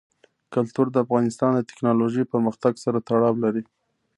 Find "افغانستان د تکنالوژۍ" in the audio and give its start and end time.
1.05-2.23